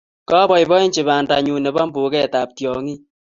[0.29, 3.01] Kaboibochi bandanyu nebo mbugetab tyong'iik.